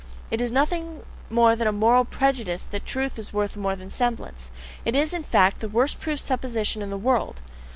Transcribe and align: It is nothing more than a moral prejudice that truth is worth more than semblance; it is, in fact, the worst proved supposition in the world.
It 0.31 0.41
is 0.41 0.51
nothing 0.51 1.03
more 1.29 1.55
than 1.55 1.67
a 1.67 1.71
moral 1.71 2.05
prejudice 2.05 2.65
that 2.65 2.87
truth 2.87 3.19
is 3.19 3.33
worth 3.33 3.55
more 3.55 3.75
than 3.75 3.91
semblance; 3.91 4.49
it 4.83 4.95
is, 4.95 5.13
in 5.13 5.21
fact, 5.21 5.59
the 5.59 5.69
worst 5.69 5.99
proved 5.99 6.21
supposition 6.21 6.81
in 6.81 6.89
the 6.89 6.97
world. 6.97 7.39